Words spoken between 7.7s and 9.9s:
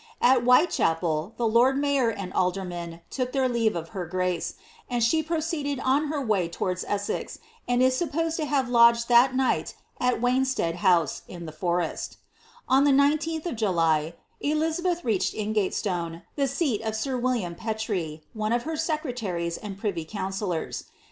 is supposed to have lodged that night